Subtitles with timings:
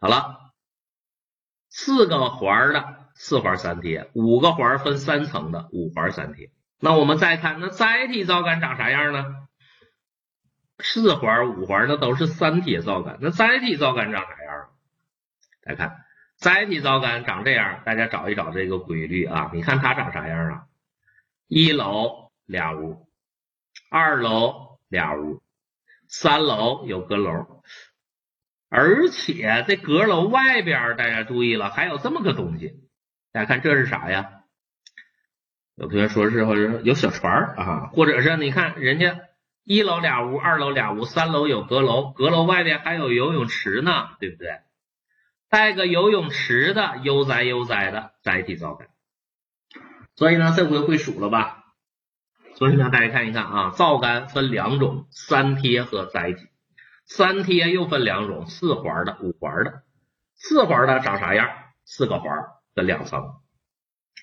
[0.00, 0.52] 好了，
[1.68, 6.52] 四个环的四环三贴，五个环分三层的五环三贴。
[6.78, 9.24] 那我们再看，那载体造杆长啥样呢？
[10.78, 14.68] 四环、五环那都是三铁造杆，那载体造杆长啥样？
[15.62, 16.04] 来看，
[16.36, 19.50] 载体造杆长这样，大家找一找这个规律啊。
[19.52, 20.66] 你看它长啥样啊？
[21.48, 23.08] 一楼俩屋，
[23.90, 25.42] 二楼俩屋，
[26.06, 27.64] 三楼有阁楼，
[28.68, 32.74] 而且这阁楼外边，大家注意了，还有这么个东西。
[33.32, 34.30] 大家看这是啥呀？
[35.76, 39.20] 有同学说是或者有小船啊，或者是你看人家。
[39.64, 44.60] 一楼俩屋，二楼俩屋，三楼有阁楼，阁楼外边还有游泳池呢，对不对？
[45.50, 48.86] 带个游泳池的悠哉悠哉的载体皂苷。
[50.16, 51.64] 所以呢，这回会数了吧？
[52.54, 56.46] 所以呢，大家看一看啊，皂苷分两种，三贴和载体。
[57.08, 59.82] 三贴又分两种，四环的、五环的。
[60.36, 61.50] 四环的长啥样？
[61.84, 62.30] 四个环
[62.74, 63.40] 分两层。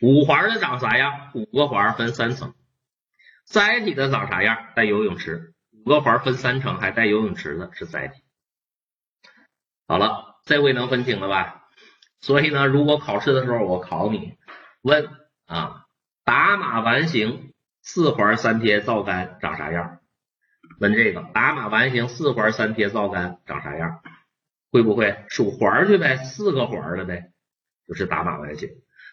[0.00, 1.30] 五环的长啥样？
[1.34, 2.54] 五个环分三层。
[3.44, 4.68] 载体的长啥样？
[4.74, 8.22] 带游泳池，五个环分三层，还带游泳池的是载体。
[9.86, 11.68] 好了，这回能分清了吧？
[12.20, 14.36] 所以呢，如果考试的时候我考你，
[14.80, 15.08] 问
[15.46, 15.86] 啊，
[16.24, 17.52] 打马完形
[17.82, 19.99] 四环三贴皂苷长啥样？
[20.80, 24.00] 问这个打马完形四环三贴皂苷长啥样？
[24.72, 26.16] 会不会数环去呗？
[26.16, 27.30] 四个环的呗，
[27.86, 28.70] 就是打马完形。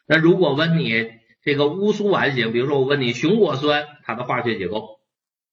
[0.08, 1.12] 那如果问你？
[1.44, 5.00] 这个乌苏完形，比如说我问你熊果酸它的化学结构，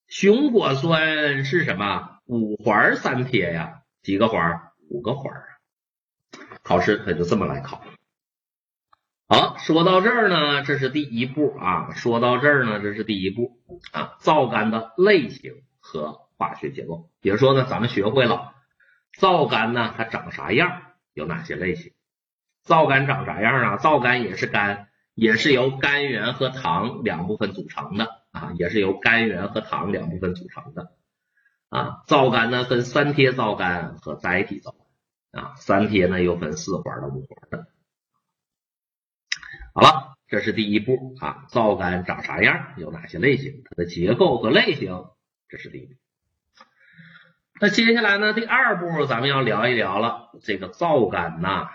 [0.08, 2.18] 熊果酸是什么？
[2.26, 4.72] 五环三贴呀，几个环？
[4.90, 5.44] 五个环啊。
[6.64, 7.84] 考试它就这么来考。
[9.28, 11.92] 好，说到这儿呢，这是第一步啊。
[11.92, 13.60] 说到这儿呢，这是第一步
[13.92, 14.16] 啊。
[14.18, 18.54] 皂苷的类型和化学结构，比如说呢，咱们学会了
[19.12, 20.80] 皂苷呢，它长啥样？
[21.12, 21.92] 有哪些类型？
[22.62, 23.76] 皂苷长啥样啊？
[23.76, 24.88] 皂苷也是苷。
[25.16, 30.90] 也是由甘原和糖两部分组成的啊，也是由甘原和糖两部分组成的
[31.68, 32.02] 啊。
[32.08, 34.72] 皂苷呢分三贴皂苷和载体皂
[35.30, 37.68] 苷啊，三贴呢又分四环的、五环的。
[39.72, 45.04] 好了，这是第一步啊，皂苷长啥样，有哪些类型，它的结构和类型，
[45.48, 45.96] 这是第一。
[47.60, 51.68] 那接下来呢，第二步咱们要聊一聊了，这个皂苷呐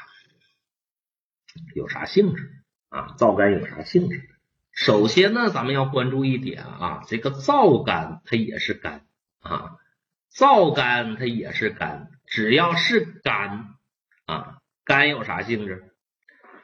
[1.73, 2.51] 有啥性质？
[2.89, 4.29] 啊，皂苷有啥性质？
[4.71, 9.01] 首先呢，咱们要关注一点啊，这个皂苷它也是苷
[9.41, 9.77] 啊，
[10.29, 13.75] 皂苷它也是苷，只要是苷
[14.25, 15.93] 啊，苷有啥性质？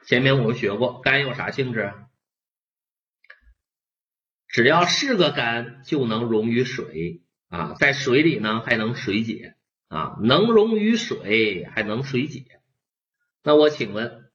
[0.04, 1.92] 前面我们学过，苷有啥性质？
[4.56, 9.54] 只要是个苷，就能溶于水啊，在水里呢还能水解
[9.88, 12.46] 啊，能溶于水还能水解。
[13.42, 14.30] 那我请问，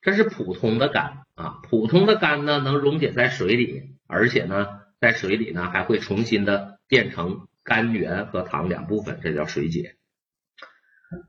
[0.00, 1.26] 这是普通的苷？
[1.34, 4.66] 啊，普通的苷呢能溶解在水里，而且呢
[4.98, 9.96] 在水里呢还会重新的变成甘源和糖两部分，这叫水解。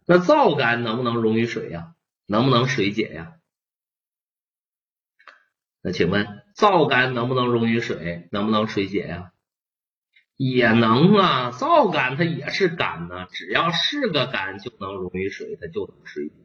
[0.06, 1.96] 那皂苷能不能溶于水呀？
[2.26, 3.34] 能不能水解呀？
[5.88, 8.28] 那请问皂苷能不能溶于水？
[8.34, 9.32] 能不能水解呀？
[10.36, 16.36] 也能啊，皂苷它也是苷呢，只要是个苷就能溶于水，它就能水解，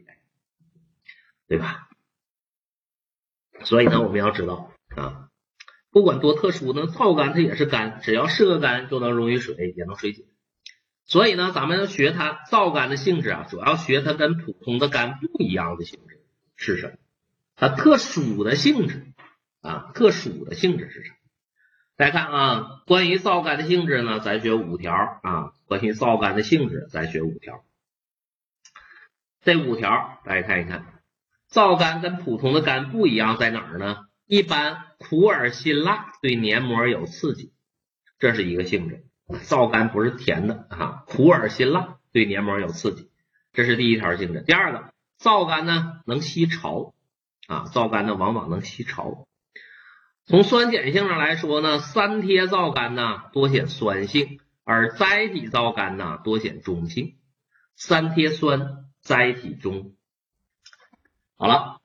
[1.49, 1.89] 对吧？
[3.65, 5.29] 所以呢，我们要知道啊，
[5.91, 10.23] 不管多特殊呢，皂苷它也是苷，只要是个苷就能溶于水，也能水解。
[11.05, 16.21] 所以呢，咱们要学它皂苷的性质啊，主要学它跟普通的苷不一样的性质
[16.55, 16.93] 是什么？
[17.55, 19.12] 它特殊的性质
[19.63, 21.17] 啊，特殊的性质是什么？
[21.97, 24.93] 大家看啊，关于皂苷的性质呢，咱学五条
[25.23, 27.65] 啊，关于皂苷的性质，咱学五条。
[29.41, 30.85] 这五条大家看一看。
[31.47, 34.07] 皂苷跟普通的苷不一样，在哪儿呢？
[34.27, 37.53] 一般苦而辛辣，对黏膜有刺激，
[38.19, 39.05] 这是一个性质。
[39.43, 43.11] 皂苷不是甜的啊，苦而辛辣，对黏膜有刺激，
[43.53, 44.43] 这是第一条性质。
[44.43, 46.95] 第二个，皂苷呢能吸潮
[47.47, 49.29] 啊，皂苷呢往往能吸潮。
[50.33, 57.19] 从酸碱性上来说呢，三贴皂苷呢多显酸性，而甾体皂苷呢多显中性。
[57.77, 59.95] 三贴酸，载体中。
[61.37, 61.83] 好了，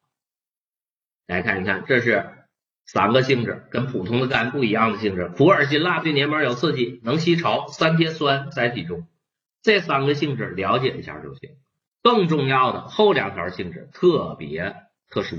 [1.26, 2.46] 来看一看，这是
[2.86, 9.10] 三个性质，跟普通的苷不一样的性质：苦、而辛、辣，对黏膜有刺激，能吸潮，三贴酸，载体中。
[9.62, 11.58] 这三个性质了解一下就行。
[12.02, 14.74] 更重要的后两条性质特别
[15.10, 15.36] 特殊。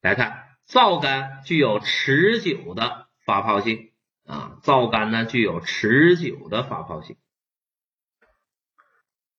[0.00, 3.90] 来看，皂苷具有持久的发泡性
[4.26, 7.16] 啊，皂苷呢具有持久的发泡性。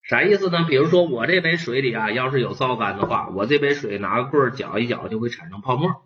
[0.02, 0.64] 啥意思呢？
[0.64, 6.06] 比如说我这杯水里啊，要是有皂苷的话，我这杯水拿个棍儿搅一搅，就会产生泡沫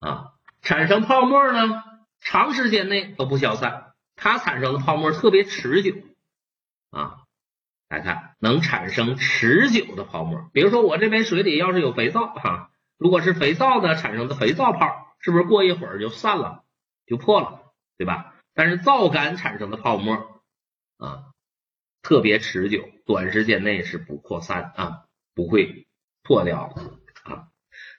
[0.00, 0.32] 啊。
[0.60, 1.84] 产生泡沫呢，
[2.20, 5.94] 长时间内都不消散，它产生的泡沫特别持久
[6.90, 7.18] 啊。
[7.88, 10.50] 来看，能产生持久的泡沫。
[10.52, 16.64] 比如说我这杯水里要是有肥皂哈，如果是肥皂呢产生的肥皂泡，是不是过一会儿就散了，
[17.06, 18.34] 就破了，对吧？
[18.54, 20.42] 但是皂苷产生的泡沫
[20.96, 21.26] 啊，
[22.02, 25.04] 特别持久，短时间内是不扩散啊，
[25.34, 25.86] 不会
[26.22, 26.82] 破掉的
[27.32, 27.48] 啊。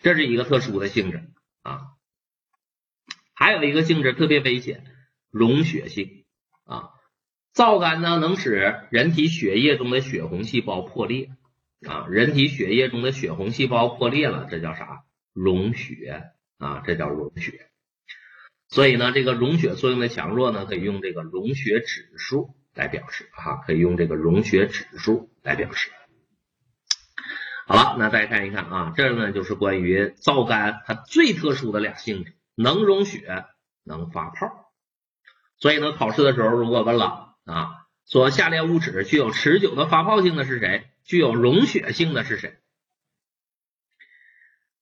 [0.01, 1.31] 这是一个特殊的性质
[1.62, 1.94] 啊。
[3.34, 4.84] 还有一个性质特别危险，
[5.31, 6.25] 溶血性
[6.66, 6.92] 啊。
[7.54, 11.31] 皂苷呢，能使人体血液中的血红细胞破裂
[11.87, 15.03] 啊，人体血液中的血红细胞破裂了，这叫啥？
[15.33, 17.69] 溶血啊，这叫溶血。
[18.67, 25.89] 所以呢，这个溶血作用的强弱呢，可以用这个溶血指数来表示啊，可以用这个溶血指数来表示。
[27.65, 33.45] 好了，那再看一看啊，这呢就是关于皂苷它最特殊的俩性质，能溶血，
[33.83, 34.71] 能发泡。
[35.57, 37.27] 所以呢，考试的时候如果问了。
[37.45, 37.71] 啊，
[38.07, 40.85] 说下列物质具有持久的发泡性的是谁？
[41.09, 42.59] 具有溶血性的是谁？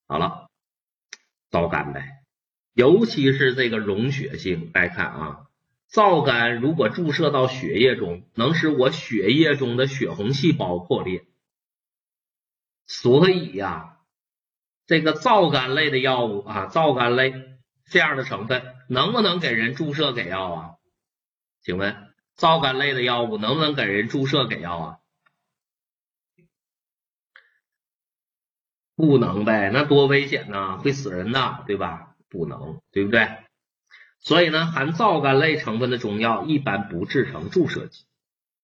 [0.07, 0.49] 好了，
[1.49, 2.25] 皂苷呗，
[2.73, 4.73] 尤其是这个溶血性。
[4.73, 5.47] 大家看啊，
[5.87, 11.25] 皂苷如果注射到血液中，能使我血液中的血红细胞破裂。
[12.87, 13.99] 所以呀，
[14.85, 17.33] 这个皂苷类的药物啊，皂苷类
[17.85, 20.75] 这样的成分，能不能给人注射给药啊？
[21.61, 22.13] 请问？
[22.35, 24.99] 皂苷类的药物能不能给人注射给药啊？
[28.97, 32.15] 不能呗，那多危险呐，会死人的，对吧？
[32.27, 33.29] 不能，对不对？
[34.19, 38.03] 所以呢，含皂苷类成分的中药一般不制成注射剂，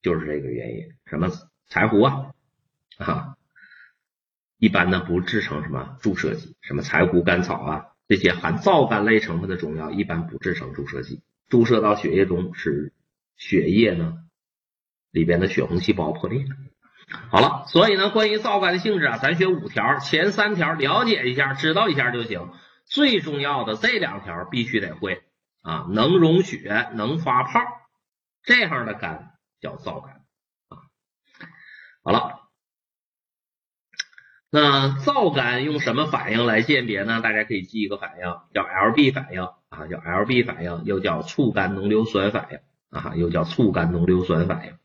[0.01, 0.93] 就是这个原因。
[1.05, 1.29] 什么
[1.69, 2.31] 柴胡啊
[2.97, 3.37] 啊，
[4.57, 12.91] 一般呢不制成什么注射剂，什么柴胡、甘草啊这些含皂苷类成分的中药一般不制成注射剂，注射到血液中使。
[13.35, 14.19] 血液呢
[15.11, 16.45] 里边的血红细胞破裂。
[17.29, 22.51] 好了，所以呢，关于皂苷的性质啊，咱学五条，前三条了解一下，知道一下就行。
[22.85, 25.23] 最重要的这两条必须得会
[25.61, 27.61] 啊，能溶血，能发泡，
[28.43, 30.09] 这样的苷叫皂苷
[30.69, 30.77] 啊。
[32.03, 32.39] 好了，
[34.49, 37.21] 那皂苷用什么反应来鉴别呢？
[37.21, 38.23] 大家可以记一个反应，
[38.53, 42.59] 叫 Lb 反应啊，叫 Lb 反应，又叫醋苷浓硫酸反应。
[42.89, 44.77] 啊，又叫醋苷浓硫酸反应。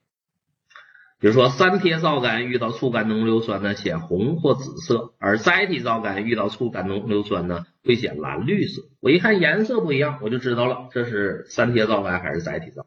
[1.20, 8.82] 比如说，三萜皂苷遇到醋苷浓硫酸呢，显红或紫色；而载体皂苷遇到醋苷浓硫酸呢，会显蓝绿色。
[9.00, 12.82] 我一看颜色不一样，我就知道了，这是三萜皂苷还是载体皂。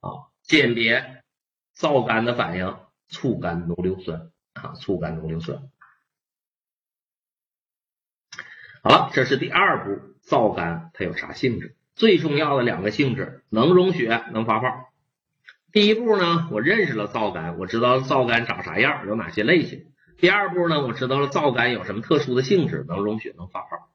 [0.00, 1.22] 啊，鉴别
[1.72, 2.76] 皂苷的反应，
[3.06, 5.70] 醋苷浓硫酸啊，醋苷浓硫酸。
[8.82, 11.76] 好了，这是第二步，皂苷它有啥性质？
[11.94, 14.85] 最重要的两个性质，能溶血，能发泡。
[15.76, 19.88] 第一步呢，我认识了皂苷，我知道皂苷长啥样，有哪些类型。
[20.16, 23.90] 第二步呢，我知道了皂苷有什么特殊的性质，能溶血，能发泡。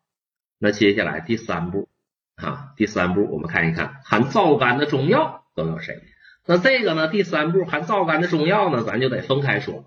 [0.59, 1.89] 那接下来第三步
[2.35, 6.03] 啊，第三步我们看一看含皂苷的中药都有谁。
[6.45, 9.83] 那这个呢，第三步含皂苷的中药呢，咱就得分开说。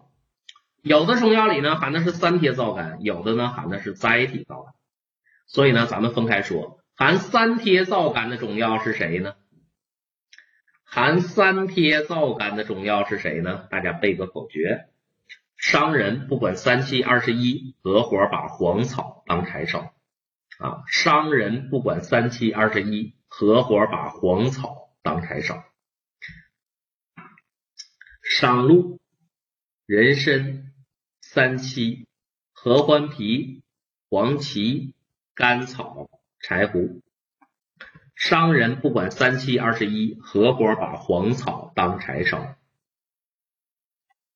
[0.83, 4.73] 有的中药里呢含的是三萜皂苷，有的呢含的是载体皂苷，
[5.47, 6.81] 所以呢，咱们分开说。
[6.97, 9.35] 含三萜皂苷的中药是谁呢？
[10.95, 13.67] 含三萜皂苷的中药是谁呢？
[13.69, 14.87] 大家背个口诀：
[15.57, 19.93] 商人不管三七二十一，合伙把黄草当柴烧。
[20.61, 25.65] 啊，商人不管三七二十一，合伙把黄草当柴烧。
[28.23, 29.01] 商鹿、
[29.87, 30.73] 人参、
[31.21, 32.07] 三七、
[32.53, 33.65] 合欢皮、
[34.09, 34.95] 黄芪、
[35.35, 36.09] 甘草。
[36.39, 37.03] 柴胡，
[38.15, 42.57] 商人不管三七二十一，合伙把黄草当柴烧。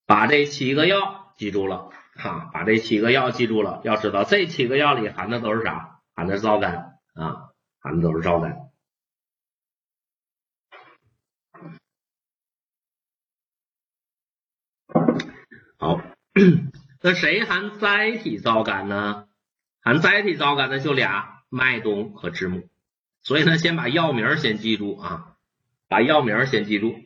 [0.04, 3.80] 把这七个药记住了哈，把这七个药记住了。
[3.85, 6.00] 要知道这七个药里含的都是啥？
[6.14, 8.70] 含的是皂苷啊，含的都是皂苷。
[15.78, 16.00] 好，
[17.00, 19.28] 那谁含载体皂苷呢？
[19.80, 21.38] 含载体皂苷的就俩。
[21.50, 22.68] 麦冬和知母，
[23.28, 25.37] 所以呢，先把药名先记住啊，
[25.87, 26.97] 把药名先记住。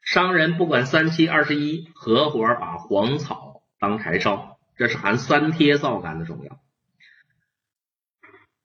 [0.00, 6.58] 商人不管三七二十一，合伙把黄草当柴烧，这是含三萜皂苷的中药。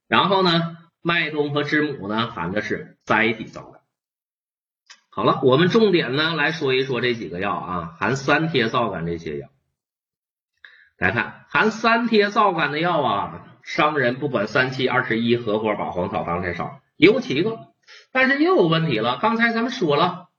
[0.08, 3.82] 然后呢，麦冬和知母呢，含的是载体皂苷。
[5.10, 9.50] 好了，我们重点呢来说一说这几个药啊，含三萜皂苷这些药。
[10.98, 17.74] 来看含三萜皂苷的药啊，商人不管三七二十一，合伙把黄草当柴烧，有七个。
[18.14, 20.30] 但是又有问题了，刚才咱们说了，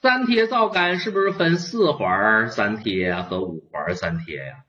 [0.00, 4.64] 三贴皂苷是不是分四环三贴和五环三贴呀？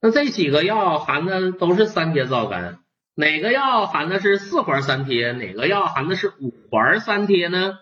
[0.00, 2.78] 那这几个药含的都是三贴皂苷，
[3.16, 7.76] 哪个药含的是四环三贴，哪个药含的是五环三贴呢？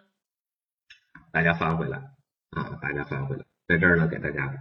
[1.33, 1.99] 大家翻回来
[2.49, 4.55] 啊，大家翻回来，在这儿呢，给大家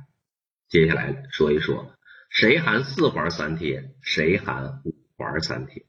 [0.67, 1.94] 接下来说一说，
[2.29, 5.85] 谁含四环三萜，谁含五环三萜。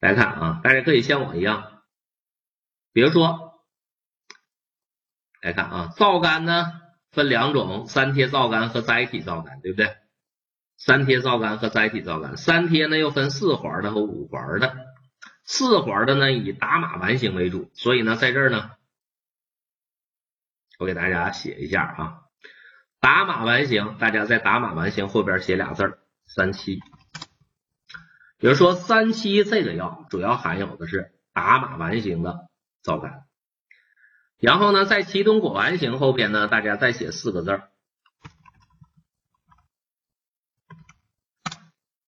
[0.00, 1.82] 来看啊，大家可以像我一样，
[2.92, 3.64] 比如说，
[5.40, 6.72] 来看啊，皂苷呢
[7.10, 9.96] 分两种，三萜皂苷和载体皂苷，对不对？
[10.76, 14.76] 三萜皂苷和载体皂苷，三萜呢又分四环的和五环的，
[15.42, 18.70] 四环的呢以打马烷型为主，所以呢在这儿呢，
[20.78, 22.22] 我给大家写一下啊，
[23.00, 26.80] 打马烷型，大家在打马烷型后边写俩字儿，三七。
[28.38, 32.48] 比如说三七这个药主要含有的是打马烷型的
[32.82, 33.24] 皂苷，
[34.38, 37.70] 然后呢，在奇敦果丸型后边呢，大家再写四个字儿：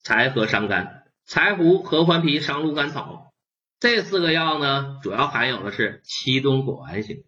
[0.02, 3.32] 柴禾伤肝、柴胡、合欢皮、伤鹿甘草。
[3.78, 7.24] 这四个药呢，主要含有的是奇敦果丸型。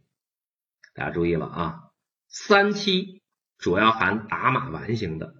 [0.95, 1.81] 大家注意了啊，
[2.29, 3.22] 三七
[3.63, 5.35] 主要含打马烷型的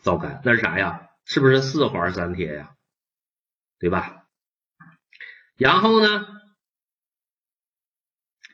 [0.00, 1.08] 皂苷，那是啥呀？
[1.24, 2.76] 是不是四环三萜呀？
[3.80, 4.26] 对吧？
[5.56, 6.24] 然后呢，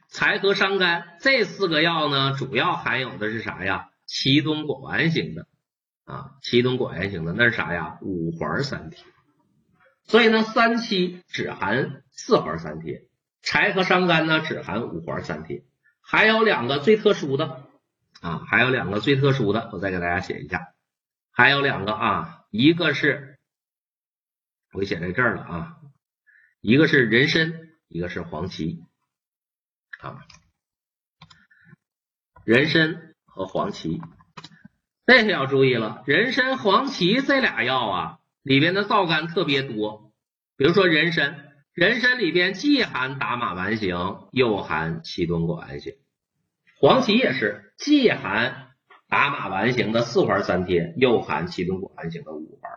[0.09, 3.90] 柴和伤肝这四个药呢，主要含有的是啥呀？
[4.07, 5.47] 奇敦果烷型的
[6.04, 7.99] 啊，奇敦果烷型的那是啥呀？
[8.00, 8.97] 五环三萜。
[10.04, 13.07] 所以呢，三七只含四环三萜，
[13.42, 15.64] 柴和伤肝呢只含五环三萜。
[16.00, 17.68] 还有两个最特殊的
[18.21, 20.75] 啊，还有两个最特殊的，我再给大家写一下。
[21.31, 23.39] 还有两个啊，一个是，
[24.73, 25.77] 我写在这儿了啊，
[26.61, 27.53] 一个是人参，
[27.87, 28.85] 一个是黄芪
[30.01, 30.19] 啊，
[32.45, 34.01] 人参和黄芪，
[35.07, 40.13] 这些要注意了，人参、黄芪这俩药啊，里边的皂苷特别多，
[40.57, 43.97] 比如说人参，人参里边既含达马丸型，
[44.33, 45.95] 又含奇敦果烷型，
[46.81, 48.65] 黄芪也是既含。
[49.11, 52.71] 达马丸型的四环三萜，又含奇敦果烷型的五环。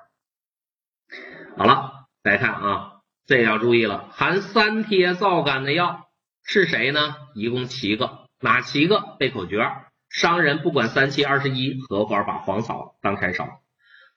[1.58, 6.08] 好了，再看啊，这要注意了，含三萜皂苷的药
[6.46, 7.18] 是谁呢？
[7.36, 9.18] 一共七个，哪七个？
[9.20, 9.58] 背口诀：
[10.08, 13.62] 商人不管三七二十一，合伙把黄草当柴烧。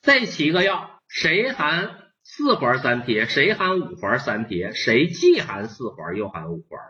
[0.01, 3.27] 这七个药，谁含四环三萜？
[3.27, 4.73] 谁含五环三萜？
[4.73, 6.81] 谁既含四环又含五环？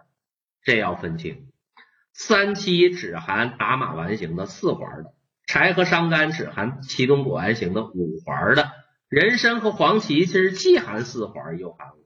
[0.65, 1.49] 这要分清。
[2.15, 5.13] 三七只含打马丸型的四环的，
[5.47, 8.71] 柴和伤肝只含其中果丸型的五环的，
[9.09, 12.04] 人参和黄芪其实既含四环又含五